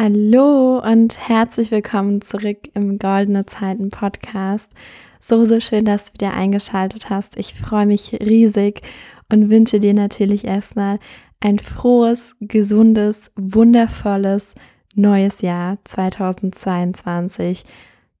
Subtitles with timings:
[0.00, 4.70] Hallo und herzlich willkommen zurück im Goldene Zeiten Podcast.
[5.18, 7.36] So, so schön, dass du wieder eingeschaltet hast.
[7.36, 8.82] Ich freue mich riesig
[9.28, 11.00] und wünsche dir natürlich erstmal
[11.40, 14.54] ein frohes, gesundes, wundervolles
[14.94, 17.64] neues Jahr 2022.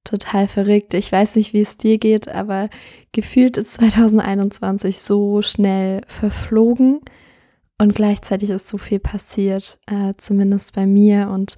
[0.02, 0.94] Total verrückt.
[0.94, 2.70] Ich weiß nicht, wie es dir geht, aber
[3.12, 7.02] gefühlt ist 2021 so schnell verflogen.
[7.78, 11.30] Und gleichzeitig ist so viel passiert, äh, zumindest bei mir.
[11.30, 11.56] Und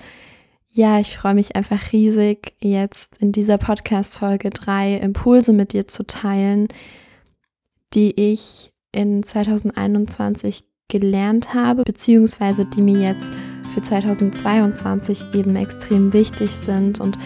[0.73, 6.07] ja, ich freue mich einfach riesig, jetzt in dieser Podcast-Folge drei Impulse mit dir zu
[6.07, 6.69] teilen,
[7.95, 13.33] die ich in 2021 gelernt habe, beziehungsweise die mir jetzt
[13.73, 17.01] für 2022 eben extrem wichtig sind.
[17.01, 17.19] Und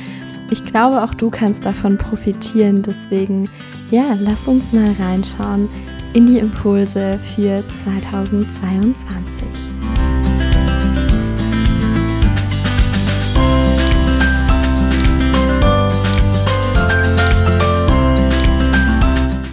[0.50, 2.82] ich glaube, auch du kannst davon profitieren.
[2.82, 3.48] Deswegen,
[3.90, 5.68] ja, lass uns mal reinschauen,
[6.14, 9.46] in die Impulse für 2022.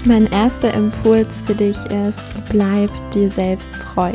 [0.05, 4.11] Mein erster Impuls für dich ist, bleib dir selbst treu.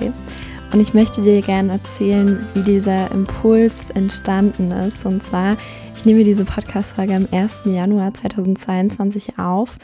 [0.73, 5.05] Und ich möchte dir gerne erzählen, wie dieser Impuls entstanden ist.
[5.05, 5.57] Und zwar,
[5.97, 7.61] ich nehme diese Podcast-Folge am 1.
[7.65, 9.79] Januar 2022 auf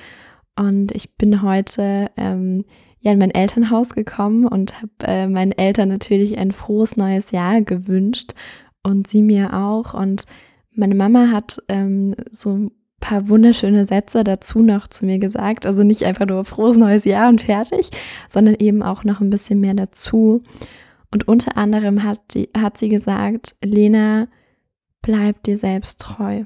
[0.56, 2.64] und ich bin heute ähm,
[3.00, 7.62] ja in mein Elternhaus gekommen und habe äh, meinen Eltern natürlich ein frohes neues Jahr
[7.62, 8.33] gewünscht
[8.83, 9.94] und sie mir auch.
[9.94, 10.25] Und
[10.72, 15.67] meine Mama hat ähm, so ein paar wunderschöne Sätze dazu noch zu mir gesagt.
[15.67, 17.91] Also nicht einfach nur frohes neues Jahr und fertig,
[18.28, 20.42] sondern eben auch noch ein bisschen mehr dazu.
[21.11, 24.28] Und unter anderem hat, die, hat sie gesagt, Lena,
[25.03, 26.44] bleib dir selbst treu.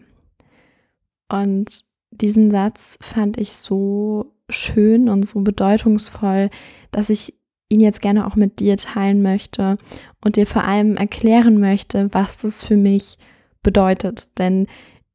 [1.28, 6.50] Und diesen Satz fand ich so schön und so bedeutungsvoll,
[6.90, 7.34] dass ich
[7.68, 9.76] ihn jetzt gerne auch mit dir teilen möchte
[10.24, 13.18] und dir vor allem erklären möchte, was das für mich
[13.62, 14.38] bedeutet.
[14.38, 14.68] Denn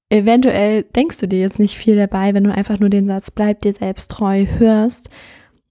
[0.09, 3.61] eventuell denkst du dir jetzt nicht viel dabei, wenn du einfach nur den Satz bleib
[3.61, 5.09] dir selbst treu hörst.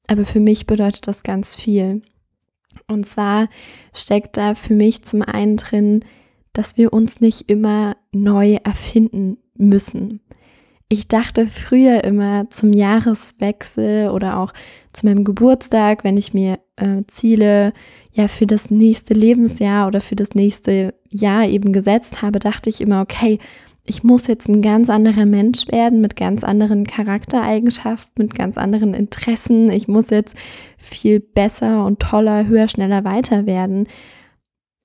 [0.07, 2.03] Aber für mich bedeutet das ganz viel.
[2.89, 3.49] Und zwar
[3.93, 6.05] steckt da für mich zum einen drin,
[6.53, 10.21] dass wir uns nicht immer neu erfinden müssen.
[10.93, 14.53] Ich dachte früher immer zum Jahreswechsel oder auch
[14.93, 17.73] zu meinem Geburtstag, wenn ich mir äh, Ziele
[18.13, 22.81] ja für das nächste Lebensjahr oder für das nächste Jahr eben gesetzt habe, dachte ich
[22.81, 23.39] immer, okay,
[23.85, 28.93] ich muss jetzt ein ganz anderer Mensch werden mit ganz anderen Charaktereigenschaften, mit ganz anderen
[28.93, 29.71] Interessen.
[29.71, 30.37] Ich muss jetzt
[30.77, 33.87] viel besser und toller, höher, schneller, weiter werden.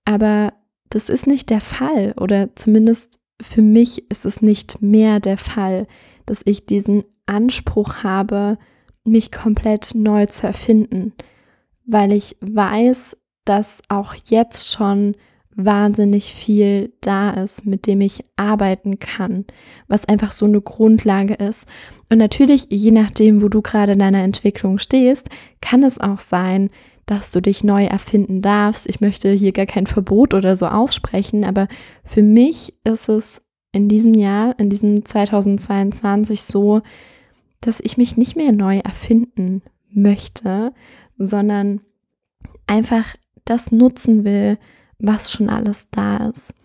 [0.05, 0.53] Aber
[0.89, 5.87] das ist nicht der Fall oder zumindest für mich ist es nicht mehr der Fall,
[6.25, 8.57] dass ich diesen Anspruch habe,
[9.03, 11.13] mich komplett neu zu erfinden,
[11.85, 15.15] weil ich weiß, dass auch jetzt schon
[15.55, 19.45] wahnsinnig viel da ist, mit dem ich arbeiten kann,
[19.87, 21.67] was einfach so eine Grundlage ist.
[22.11, 25.29] Und natürlich, je nachdem, wo du gerade in deiner Entwicklung stehst,
[25.61, 26.69] kann es auch sein,
[27.05, 28.87] dass du dich neu erfinden darfst.
[28.89, 31.67] Ich möchte hier gar kein Verbot oder so aussprechen, aber
[32.03, 36.81] für mich ist es in diesem Jahr, in diesem 2022 so,
[37.61, 40.73] dass ich mich nicht mehr neu erfinden möchte,
[41.17, 41.81] sondern
[42.67, 44.57] einfach das nutzen will,
[44.97, 46.55] was schon alles da ist.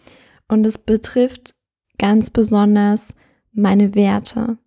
[0.48, 1.54] Und es betrifft
[1.98, 3.14] ganz besonders
[3.52, 4.58] meine Werte.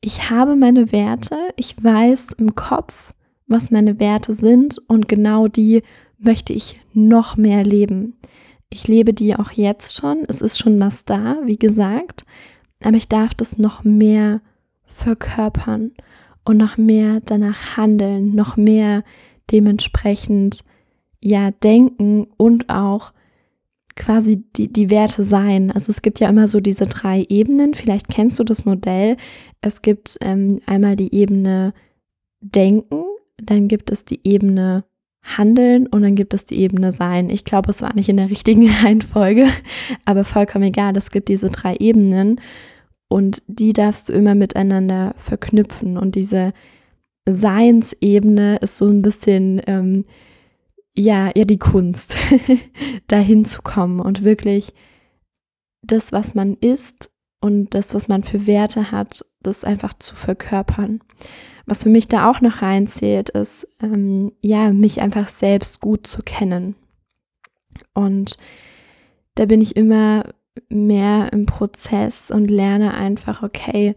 [0.00, 3.14] Ich habe meine Werte, ich weiß im Kopf,
[3.52, 5.82] was meine Werte sind und genau die
[6.18, 8.14] möchte ich noch mehr leben.
[8.70, 12.24] Ich lebe die auch jetzt schon, es ist schon was da, wie gesagt,
[12.82, 14.40] aber ich darf das noch mehr
[14.86, 15.92] verkörpern
[16.44, 19.04] und noch mehr danach handeln, noch mehr
[19.50, 20.64] dementsprechend
[21.20, 23.12] ja denken und auch
[23.94, 25.70] quasi die, die Werte sein.
[25.70, 27.74] Also es gibt ja immer so diese drei Ebenen.
[27.74, 29.16] Vielleicht kennst du das Modell.
[29.60, 31.74] Es gibt ähm, einmal die Ebene
[32.40, 33.04] Denken,
[33.44, 34.84] dann gibt es die Ebene
[35.22, 37.30] Handeln und dann gibt es die Ebene Sein.
[37.30, 39.48] Ich glaube, es war nicht in der richtigen Reihenfolge,
[40.04, 40.96] aber vollkommen egal.
[40.96, 42.40] Es gibt diese drei Ebenen
[43.08, 45.96] und die darfst du immer miteinander verknüpfen.
[45.96, 46.52] Und diese
[47.28, 50.04] Seinsebene ist so ein bisschen, ähm,
[50.96, 52.16] ja, ja, die Kunst,
[53.06, 54.74] dahin zu kommen und wirklich
[55.82, 57.10] das, was man ist
[57.40, 61.00] und das, was man für Werte hat, das einfach zu verkörpern.
[61.66, 66.22] Was für mich da auch noch reinzählt, ist, ähm, ja, mich einfach selbst gut zu
[66.22, 66.74] kennen.
[67.94, 68.36] Und
[69.34, 70.24] da bin ich immer
[70.68, 73.94] mehr im Prozess und lerne einfach, okay,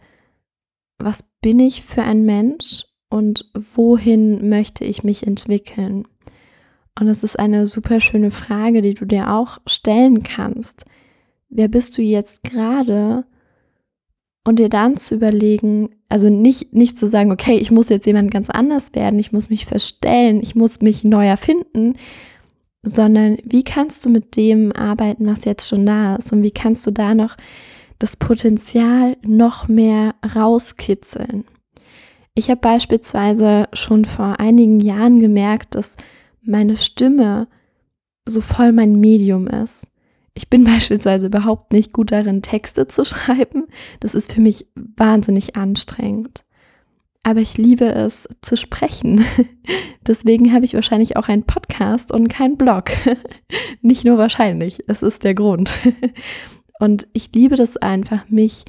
[0.98, 6.08] was bin ich für ein Mensch und wohin möchte ich mich entwickeln?
[6.98, 10.86] Und es ist eine super schöne Frage, die du dir auch stellen kannst.
[11.50, 13.26] wer bist du jetzt gerade?
[14.46, 18.32] Und dir dann zu überlegen, also nicht, nicht zu sagen, okay, ich muss jetzt jemand
[18.32, 21.96] ganz anders werden, ich muss mich verstellen, ich muss mich neu erfinden,
[22.84, 26.86] sondern wie kannst du mit dem arbeiten, was jetzt schon da ist und wie kannst
[26.86, 27.36] du da noch
[28.00, 31.46] das Potenzial noch mehr rauskitzeln.
[32.34, 35.96] Ich habe beispielsweise schon vor einigen Jahren gemerkt, dass
[36.42, 37.48] meine Stimme
[38.28, 39.90] so voll mein Medium ist.
[40.36, 43.66] Ich bin beispielsweise überhaupt nicht gut darin, Texte zu schreiben.
[44.00, 46.44] Das ist für mich wahnsinnig anstrengend.
[47.24, 49.26] Aber ich liebe es zu sprechen.
[50.08, 52.92] Deswegen habe ich wahrscheinlich auch einen Podcast und keinen Blog.
[53.82, 55.74] Nicht nur wahrscheinlich, es ist der Grund.
[56.80, 58.66] Und ich liebe das einfach, mich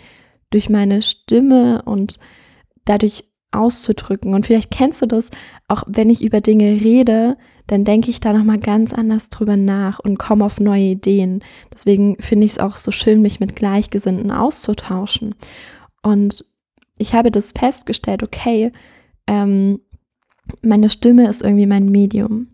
[0.50, 2.18] durch meine Stimme und
[2.86, 4.34] dadurch auszudrücken.
[4.34, 5.30] Und vielleicht kennst du das,
[5.68, 9.98] auch wenn ich über Dinge rede, dann denke ich da nochmal ganz anders drüber nach
[9.98, 11.42] und komme auf neue Ideen.
[11.72, 15.34] Deswegen finde ich es auch so schön, mich mit Gleichgesinnten auszutauschen.
[16.02, 16.44] Und
[16.98, 18.72] ich habe das festgestellt, okay,
[19.26, 19.80] ähm,
[20.62, 22.48] meine Stimme ist irgendwie mein Medium.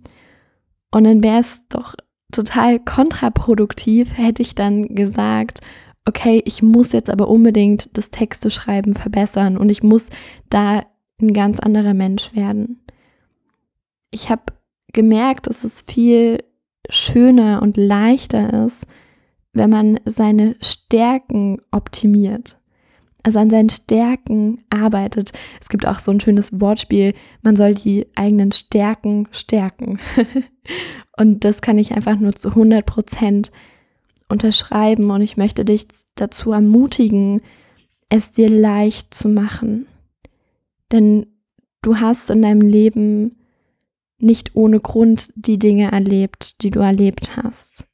[0.91, 1.94] Und dann wäre es doch
[2.33, 5.61] total kontraproduktiv, hätte ich dann gesagt,
[6.05, 10.11] okay, ich muss jetzt aber unbedingt das Texte schreiben verbessern und ich muss
[10.51, 10.85] da
[11.21, 12.81] ein ganz anderer Mensch werden.
[14.11, 14.43] Ich habe
[14.93, 16.43] gemerkt, dass es viel
[16.91, 18.87] schöner und leichter ist,
[19.53, 22.59] wenn man seine Stärken optimiert.
[23.25, 25.33] Also an seinen Stärken arbeitet.
[25.61, 30.01] Es gibt auch so ein schönes Wortspiel, man soll die eigenen Stärken stärken.
[31.17, 33.53] und das kann ich einfach nur zu 100 Prozent
[34.32, 35.87] unterschreiben und ich möchte dich
[36.17, 37.40] dazu ermutigen,
[38.08, 39.87] es dir leicht zu machen.
[40.90, 41.26] Denn
[41.82, 43.37] du hast in deinem Leben
[44.19, 47.87] nicht ohne Grund die Dinge erlebt, die du erlebt hast.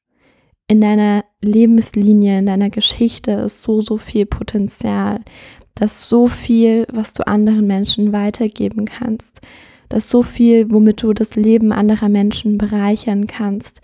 [0.66, 5.20] In deiner Lebenslinie, in deiner Geschichte ist so, so viel Potenzial.
[5.74, 9.40] dass so viel, was du anderen Menschen weitergeben kannst.
[9.88, 13.80] dass so viel, womit du das Leben anderer Menschen bereichern kannst.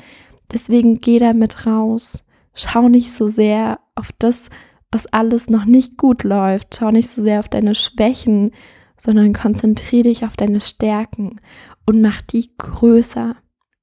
[0.53, 2.24] Deswegen geh damit raus.
[2.55, 4.51] Schau nicht so sehr auf das,
[4.91, 6.77] was alles noch nicht gut läuft.
[6.79, 8.53] Schau nicht so sehr auf deine Schwächen,
[8.97, 11.41] sondern konzentriere dich auf deine Stärken
[11.87, 13.37] und mach die größer.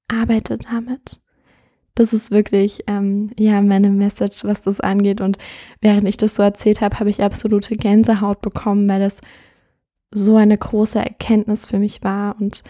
[0.08, 1.22] Arbeite damit.
[1.96, 5.22] Das ist wirklich ähm, ja meine Message, was das angeht.
[5.22, 5.38] Und
[5.82, 9.22] während ich das so erzählt habe, habe ich absolute Gänsehaut bekommen, weil das
[10.12, 12.36] so eine große Erkenntnis für mich war.
[12.40, 12.64] Und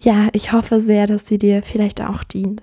[0.00, 2.62] ja, ich hoffe sehr, dass sie dir vielleicht auch dient.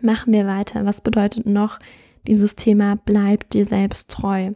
[0.00, 0.84] Machen wir weiter.
[0.84, 1.78] Was bedeutet noch
[2.26, 4.52] dieses Thema bleib dir selbst treu?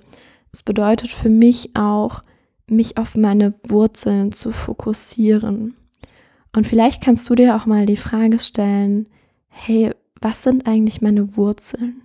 [0.52, 2.22] Es bedeutet für mich auch,
[2.66, 5.76] mich auf meine Wurzeln zu fokussieren.
[6.54, 9.06] Und vielleicht kannst du dir auch mal die Frage stellen,
[9.48, 12.00] hey, was sind eigentlich meine Wurzeln?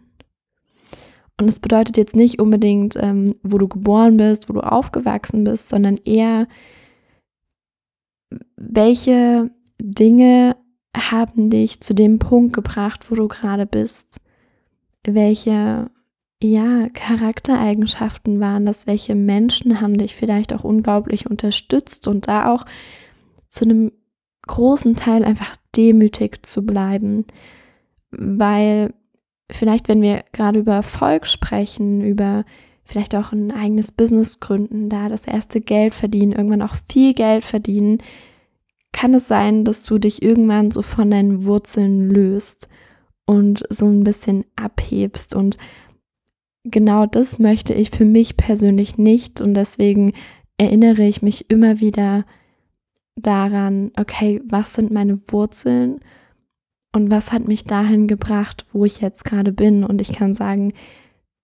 [1.39, 5.69] Und es bedeutet jetzt nicht unbedingt, ähm, wo du geboren bist, wo du aufgewachsen bist,
[5.69, 6.47] sondern eher,
[8.57, 9.49] welche
[9.79, 10.57] Dinge
[10.99, 14.21] haben dich zu dem Punkt gebracht, wo du gerade bist?
[15.05, 15.89] Welche
[16.41, 18.87] ja, Charaktereigenschaften waren das?
[18.87, 22.65] Welche Menschen haben dich vielleicht auch unglaublich unterstützt und da auch
[23.49, 23.91] zu einem
[24.47, 27.25] großen Teil einfach demütig zu bleiben?
[28.11, 28.93] Weil
[29.51, 32.45] vielleicht, wenn wir gerade über Erfolg sprechen, über
[32.83, 37.45] vielleicht auch ein eigenes Business gründen, da das erste Geld verdienen, irgendwann auch viel Geld
[37.45, 37.99] verdienen,
[38.91, 42.69] kann es sein, dass du dich irgendwann so von deinen Wurzeln löst
[43.25, 45.35] und so ein bisschen abhebst.
[45.35, 45.57] Und
[46.63, 49.41] genau das möchte ich für mich persönlich nicht.
[49.41, 50.13] Und deswegen
[50.57, 52.25] erinnere ich mich immer wieder
[53.15, 55.99] daran, okay, was sind meine Wurzeln
[56.93, 59.83] und was hat mich dahin gebracht, wo ich jetzt gerade bin?
[59.83, 60.73] Und ich kann sagen,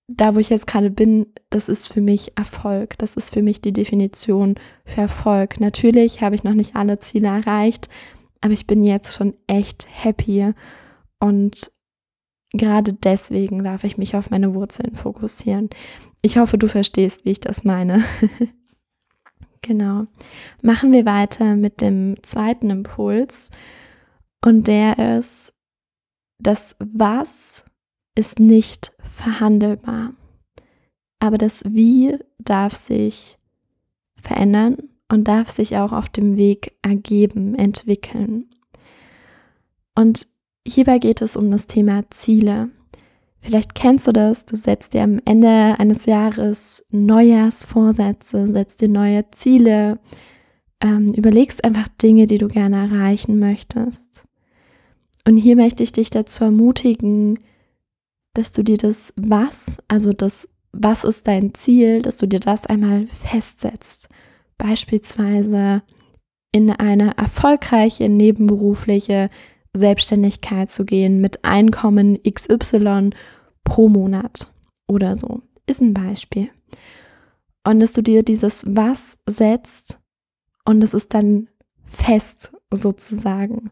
[0.08, 3.62] da wo ich jetzt gerade bin, das ist für mich Erfolg, das ist für mich
[3.62, 5.60] die Definition für Erfolg.
[5.60, 7.90] Natürlich habe ich noch nicht alle Ziele erreicht,
[8.42, 10.54] aber ich bin jetzt schon echt happy
[11.20, 11.72] und
[12.52, 15.70] gerade deswegen darf ich mich auf meine Wurzeln fokussieren.
[16.22, 18.04] Ich hoffe, du verstehst, wie ich das meine.
[19.62, 20.06] genau.
[20.62, 23.52] Machen wir weiter mit dem zweiten Impuls.
[24.44, 25.54] Und der ist,
[26.40, 27.66] das Was
[28.16, 30.14] ist nicht verhandelbar.
[31.20, 33.38] Aber das Wie darf sich
[34.22, 34.78] verändern
[35.10, 38.50] und darf sich auch auf dem Weg ergeben, entwickeln.
[39.96, 40.28] Und
[40.68, 42.70] Hierbei geht es um das Thema Ziele.
[43.40, 49.30] Vielleicht kennst du das, du setzt dir am Ende eines Jahres Neujahrsvorsätze, setzt dir neue
[49.30, 50.00] Ziele,
[50.82, 54.26] ähm, überlegst einfach Dinge, die du gerne erreichen möchtest.
[55.28, 57.40] Und hier möchte ich dich dazu ermutigen,
[58.38, 62.66] dass du dir das Was, also das Was ist dein Ziel, dass du dir das
[62.66, 64.10] einmal festsetzt.
[64.58, 65.82] Beispielsweise
[66.52, 69.30] in eine erfolgreiche nebenberufliche
[69.74, 73.10] Selbstständigkeit zu gehen mit Einkommen XY
[73.64, 74.52] pro Monat
[74.88, 75.42] oder so.
[75.68, 76.50] Ist ein Beispiel.
[77.66, 80.00] Und dass du dir dieses Was setzt
[80.66, 81.50] und es ist dann
[81.86, 83.72] fest sozusagen.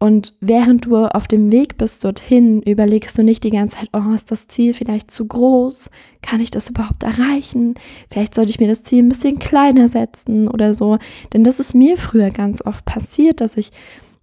[0.00, 4.12] Und während du auf dem Weg bist dorthin, überlegst du nicht die ganze Zeit, oh,
[4.12, 5.88] ist das Ziel vielleicht zu groß?
[6.20, 7.74] Kann ich das überhaupt erreichen?
[8.10, 10.98] Vielleicht sollte ich mir das Ziel ein bisschen kleiner setzen oder so.
[11.32, 13.70] Denn das ist mir früher ganz oft passiert, dass ich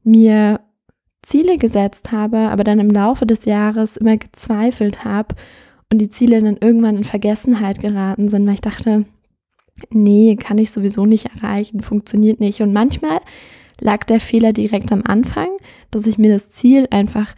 [0.04, 0.60] mir
[1.24, 5.36] Ziele gesetzt habe, aber dann im Laufe des Jahres immer gezweifelt habe
[5.92, 9.06] und die Ziele dann irgendwann in Vergessenheit geraten sind, weil ich dachte,
[9.90, 12.62] nee, kann ich sowieso nicht erreichen, funktioniert nicht.
[12.62, 13.20] Und manchmal
[13.82, 15.50] lag der Fehler direkt am Anfang,
[15.90, 17.36] dass ich mir das Ziel einfach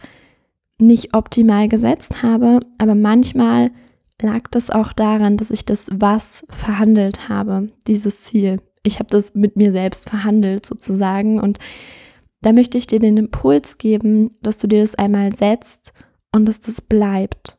[0.78, 3.70] nicht optimal gesetzt habe, aber manchmal
[4.20, 8.60] lag das auch daran, dass ich das was verhandelt habe, dieses Ziel.
[8.82, 11.58] Ich habe das mit mir selbst verhandelt sozusagen und
[12.42, 15.94] da möchte ich dir den Impuls geben, dass du dir das einmal setzt
[16.30, 17.58] und dass das bleibt.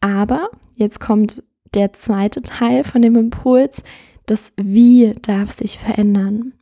[0.00, 1.42] Aber jetzt kommt
[1.74, 3.82] der zweite Teil von dem Impuls,
[4.26, 6.52] das Wie darf sich verändern.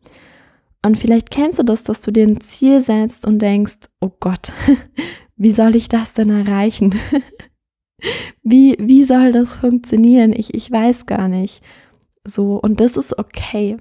[0.84, 4.52] Und vielleicht kennst du das, dass du dir ein Ziel setzt und denkst, oh Gott,
[5.36, 6.94] wie soll ich das denn erreichen?
[8.42, 10.32] wie, wie soll das funktionieren?
[10.32, 11.62] Ich, ich weiß gar nicht.
[12.24, 13.76] So, und das ist okay.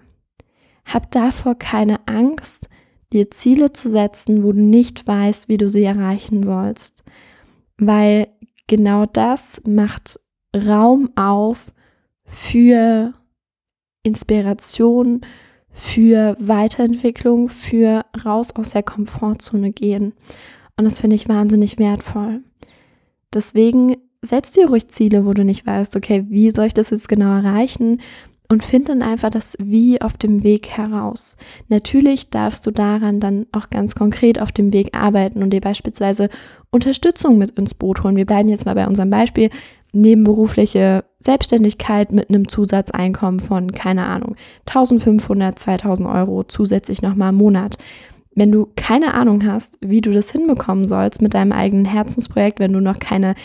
[0.85, 2.69] Hab davor keine Angst,
[3.13, 7.03] dir Ziele zu setzen, wo du nicht weißt, wie du sie erreichen sollst.
[7.77, 8.27] Weil
[8.67, 10.19] genau das macht
[10.55, 11.71] Raum auf
[12.25, 13.13] für
[14.03, 15.21] Inspiration,
[15.73, 20.13] für Weiterentwicklung, für raus aus der Komfortzone gehen.
[20.77, 22.41] Und das finde ich wahnsinnig wertvoll.
[23.33, 27.09] Deswegen setz dir ruhig Ziele, wo du nicht weißt, okay, wie soll ich das jetzt
[27.09, 27.99] genau erreichen?
[28.51, 31.37] und find dann einfach das Wie auf dem Weg heraus.
[31.69, 36.27] Natürlich darfst du daran dann auch ganz konkret auf dem Weg arbeiten und dir beispielsweise
[36.69, 38.17] Unterstützung mit ins Boot holen.
[38.17, 39.49] Wir bleiben jetzt mal bei unserem Beispiel
[39.93, 44.35] nebenberufliche Selbstständigkeit mit einem Zusatzeinkommen von, keine Ahnung,
[44.67, 47.77] 1500, 2000 Euro zusätzlich nochmal im Monat.
[48.33, 52.71] Wenn du keine Ahnung hast, wie du das hinbekommen sollst mit deinem eigenen Herzensprojekt, wenn
[52.71, 53.35] du noch keine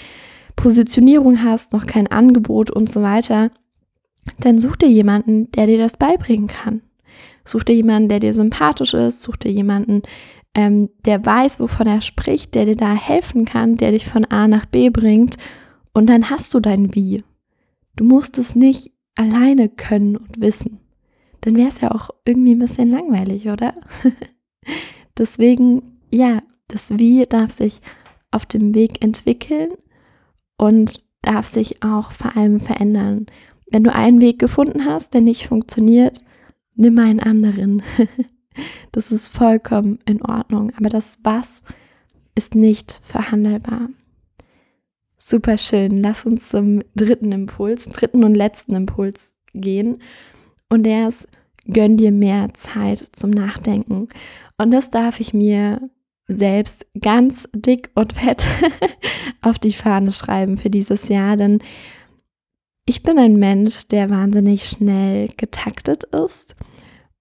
[0.54, 3.50] Positionierung hast, noch kein Angebot und so weiter,
[4.38, 6.82] dann such dir jemanden, der dir das beibringen kann.
[7.44, 10.02] Such dir jemanden, der dir sympathisch ist, such dir jemanden,
[10.54, 14.48] ähm, der weiß, wovon er spricht, der dir da helfen kann, der dich von A
[14.48, 15.36] nach B bringt
[15.96, 17.24] und dann hast du dein Wie.
[17.96, 20.78] Du musst es nicht alleine können und wissen.
[21.40, 23.72] Dann wäre es ja auch irgendwie ein bisschen langweilig, oder?
[25.16, 27.80] Deswegen, ja, das Wie darf sich
[28.30, 29.70] auf dem Weg entwickeln
[30.58, 33.24] und darf sich auch vor allem verändern.
[33.70, 36.24] Wenn du einen Weg gefunden hast, der nicht funktioniert,
[36.74, 37.82] nimm einen anderen.
[38.92, 40.72] das ist vollkommen in Ordnung.
[40.76, 41.62] Aber das Was
[42.34, 43.88] ist nicht verhandelbar.
[45.28, 46.04] Super schön.
[46.04, 50.00] Lass uns zum dritten Impuls, dritten und letzten Impuls gehen.
[50.68, 51.26] Und der ist,
[51.66, 54.06] gönn dir mehr Zeit zum Nachdenken.
[54.56, 55.80] Und das darf ich mir
[56.28, 58.49] selbst ganz dick und fett
[59.42, 61.59] auf die Fahne schreiben für dieses Jahr, denn
[62.85, 66.54] ich bin ein Mensch, der wahnsinnig schnell getaktet ist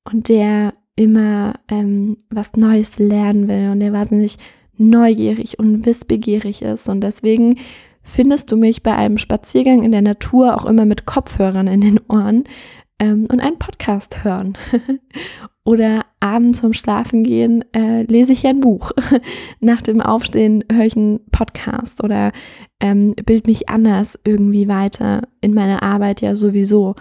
[0.04, 4.38] und der immer ähm, was Neues lernen will und der wahnsinnig
[4.78, 6.88] neugierig und wissbegierig ist.
[6.88, 7.58] Und deswegen
[8.06, 12.00] findest du mich bei einem Spaziergang in der Natur auch immer mit Kopfhörern in den
[12.08, 12.46] Ohren
[13.00, 14.58] ähm, und einen Podcast hören.
[15.66, 18.92] Oder abends zum Schlafen gehen äh, lese ich ein Buch.
[19.60, 22.32] Nach dem Aufstehen höre ich einen Podcast oder
[22.80, 26.94] ähm, bild mich anders irgendwie weiter in meiner Arbeit ja sowieso.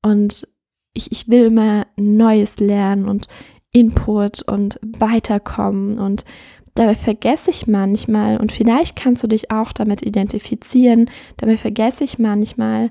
[0.00, 0.46] Und
[0.92, 3.26] ich, ich will immer Neues lernen und
[3.72, 6.24] Input und weiterkommen und
[6.74, 12.18] dabei vergesse ich manchmal, und vielleicht kannst du dich auch damit identifizieren, dabei vergesse ich
[12.18, 12.90] manchmal,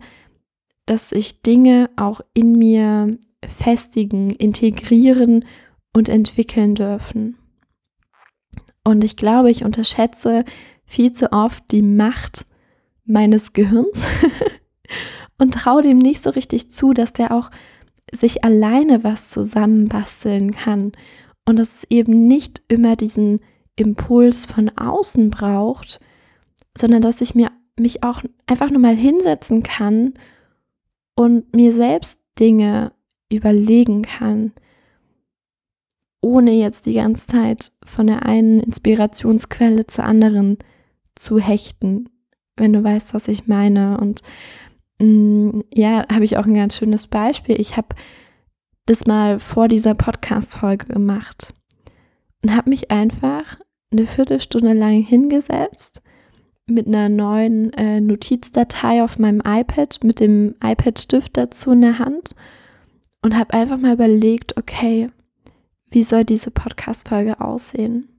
[0.86, 5.46] dass sich Dinge auch in mir festigen, integrieren
[5.94, 7.38] und entwickeln dürfen.
[8.84, 10.44] Und ich glaube, ich unterschätze
[10.86, 12.46] viel zu oft die Macht
[13.06, 14.06] meines Gehirns
[15.38, 17.50] und traue dem nicht so richtig zu, dass der auch
[18.12, 20.92] sich alleine was zusammenbasteln kann
[21.46, 23.40] und dass es eben nicht immer diesen
[23.76, 26.00] Impuls von außen braucht,
[26.78, 30.14] sondern dass ich mir mich auch einfach nur mal hinsetzen kann
[31.16, 32.92] und mir selbst Dinge
[33.32, 34.52] überlegen kann,
[36.22, 40.58] ohne jetzt die ganze Zeit von der einen Inspirationsquelle zur anderen
[41.16, 42.10] zu hechten.
[42.56, 43.98] wenn du weißt, was ich meine.
[43.98, 44.22] Und
[45.00, 47.60] mh, mm, ja, habe ich auch ein ganz schönes Beispiel.
[47.60, 47.96] Ich habe
[48.86, 51.56] das mal vor dieser Podcast-Folge gemacht
[52.44, 53.60] und habe mich einfach
[53.92, 56.02] eine Viertelstunde lang hingesetzt
[56.66, 62.36] mit einer neuen äh, Notizdatei auf meinem iPad, mit dem iPad-Stift dazu in der Hand
[63.22, 65.10] und habe einfach mal überlegt, okay,
[65.90, 68.10] wie soll diese Podcast-Folge aussehen?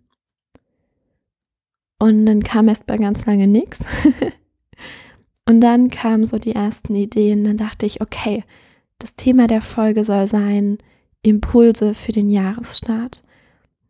[1.99, 3.87] Und dann kam erst mal ganz lange nichts.
[5.47, 7.45] Und dann kamen so die ersten Ideen.
[7.45, 8.45] Dann dachte ich, okay,
[8.99, 10.78] das Thema der Folge soll sein
[11.23, 13.24] Impulse für den Jahresstart.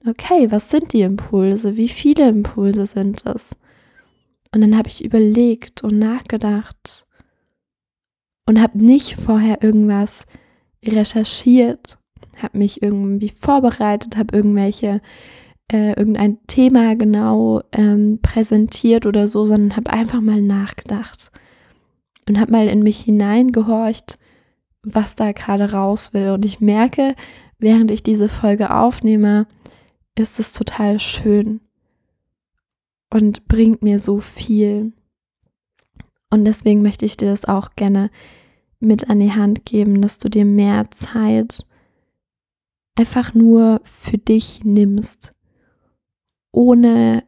[0.06, 1.78] Okay, was sind die Impulse?
[1.78, 3.56] Wie viele Impulse sind es?
[4.54, 7.06] Und dann habe ich überlegt und nachgedacht
[8.46, 10.26] und habe nicht vorher irgendwas
[10.84, 11.96] recherchiert,
[12.36, 15.00] habe mich irgendwie vorbereitet, habe irgendwelche
[15.72, 21.32] äh, irgendein Thema genau ähm, präsentiert oder so, sondern habe einfach mal nachgedacht
[22.28, 24.18] und habe mal in mich hineingehorcht,
[24.82, 26.30] was da gerade raus will.
[26.30, 27.14] Und ich merke,
[27.58, 29.46] während ich diese Folge aufnehme,
[30.16, 31.60] ist es total schön
[33.10, 34.92] und bringt mir so viel.
[36.30, 38.10] Und deswegen möchte ich dir das auch gerne
[38.80, 41.66] mit an die Hand geben, dass du dir mehr Zeit
[42.96, 45.34] einfach nur für dich nimmst.
[46.52, 47.24] Ohne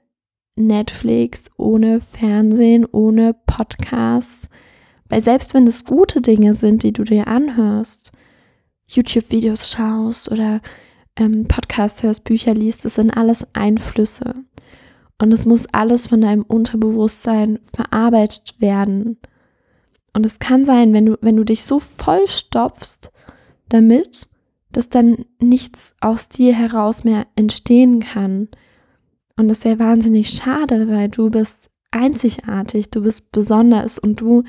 [0.56, 4.48] Netflix, ohne Fernsehen, ohne Podcasts.
[5.08, 8.12] Weil selbst wenn es gute Dinge sind, die du dir anhörst,
[8.88, 10.60] YouTube-Videos schaust oder
[11.16, 14.34] ähm, Podcast hörst, Bücher liest, das sind alles Einflüsse.
[15.20, 19.18] Und es muss alles von deinem Unterbewusstsein verarbeitet werden.
[20.12, 23.10] Und es kann sein, wenn du, wenn du dich so vollstopfst
[23.68, 24.28] damit,
[24.72, 28.48] dass dann nichts aus dir heraus mehr entstehen kann.
[29.36, 34.44] Und das wäre wahnsinnig schade, weil du bist einzigartig, du bist besonders und du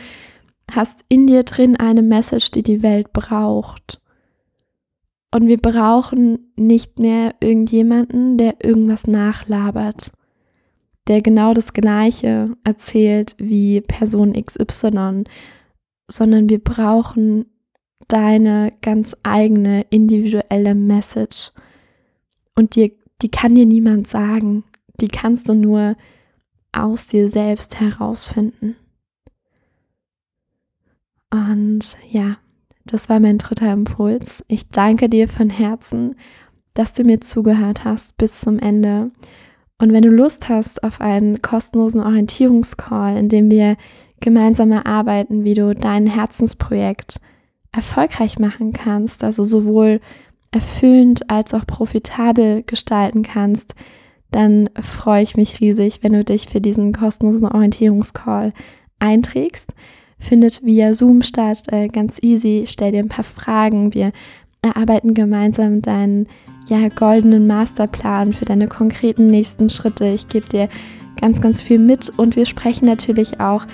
[0.72, 4.02] hast in dir drin eine Message, die die Welt braucht.
[5.32, 10.12] Und wir brauchen nicht mehr irgendjemanden, der irgendwas nachlabert,
[11.08, 15.26] der genau das Gleiche erzählt wie Person XY,
[16.08, 17.46] sondern wir brauchen
[18.08, 21.52] deine ganz eigene individuelle Message.
[22.56, 24.64] Und dir, die kann dir niemand sagen.
[25.02, 25.96] Die kannst du nur
[26.72, 28.76] aus dir selbst herausfinden.
[31.30, 32.38] Und ja,
[32.94, 34.44] das war mein dritter Impuls.
[34.48, 36.16] Ich danke dir von Herzen,
[36.74, 39.12] dass du mir zugehört hast bis zum Ende.
[39.80, 43.78] Und wenn du Lust hast auf einen kostenlosen Orientierungscall, in dem wir
[44.20, 47.20] gemeinsam erarbeiten, wie du dein Herzensprojekt
[47.72, 50.02] erfolgreich machen kannst, also sowohl
[50.52, 53.76] erfüllend als auch profitabel gestalten kannst,
[54.32, 58.54] dann freue ich mich riesig, wenn du dich für diesen kostenlosen Orientierungscall
[59.00, 59.74] einträgst.
[60.18, 62.66] Findet via Zoom statt, äh, ganz easy.
[62.68, 63.94] Stell dir ein paar Fragen.
[63.94, 64.12] Wir
[64.62, 66.28] erarbeiten gemeinsam deinen
[66.68, 70.08] ja, goldenen Masterplan für deine konkreten nächsten Schritte.
[70.08, 70.70] Ich gebe dir
[71.20, 73.66] ganz, ganz viel mit und wir sprechen natürlich auch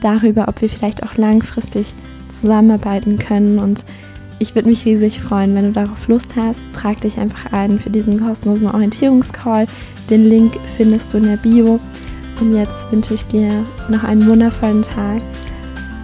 [0.00, 1.94] darüber, ob wir vielleicht auch langfristig
[2.28, 3.58] zusammenarbeiten können.
[3.58, 3.84] Und
[4.38, 6.62] ich würde mich riesig freuen, wenn du darauf Lust hast.
[6.72, 9.66] Trag dich einfach ein für diesen kostenlosen Orientierungscall.
[10.08, 11.80] Den Link findest du in der Bio.
[12.40, 13.50] Und jetzt wünsche ich dir
[13.88, 15.20] noch einen wundervollen Tag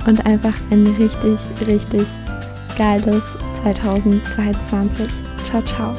[0.06, 2.06] und einfach ein richtig, richtig
[2.76, 5.06] geiles 2022.
[5.42, 5.94] Ciao, ciao.